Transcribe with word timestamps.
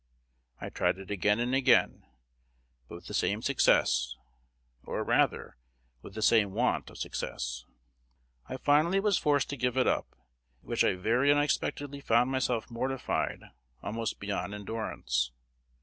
I 0.59 0.69
tried 0.71 0.97
it 0.97 1.11
again 1.11 1.39
and 1.39 1.53
again, 1.53 2.07
but 2.89 2.95
with 2.95 3.05
the 3.05 3.13
same 3.13 3.43
success, 3.43 4.15
or 4.83 5.03
rather 5.03 5.57
with 6.01 6.15
the 6.15 6.23
same 6.23 6.53
want 6.53 6.89
of 6.89 6.97
success. 6.97 7.65
I 8.49 8.57
finally 8.57 8.99
was 8.99 9.19
forced 9.19 9.51
to 9.51 9.57
give 9.57 9.77
it 9.77 9.85
up; 9.85 10.07
at 10.15 10.63
which 10.65 10.83
I 10.83 10.95
verry 10.95 11.31
unexpectedly 11.31 12.01
found 12.01 12.31
myself 12.31 12.71
mortified 12.71 13.43
almost 13.83 14.19
beyond 14.19 14.55
endurance. 14.55 15.33